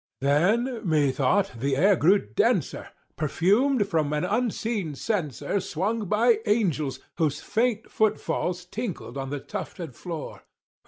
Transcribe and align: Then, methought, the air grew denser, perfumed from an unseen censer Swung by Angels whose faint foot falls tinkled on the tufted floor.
Then, 0.19 0.81
methought, 0.83 1.59
the 1.59 1.75
air 1.75 1.95
grew 1.95 2.17
denser, 2.17 2.89
perfumed 3.17 3.87
from 3.87 4.13
an 4.13 4.25
unseen 4.25 4.95
censer 4.95 5.59
Swung 5.59 6.05
by 6.05 6.39
Angels 6.47 6.99
whose 7.17 7.39
faint 7.39 7.91
foot 7.91 8.19
falls 8.19 8.65
tinkled 8.65 9.15
on 9.15 9.29
the 9.29 9.39
tufted 9.39 9.95
floor. 9.95 10.41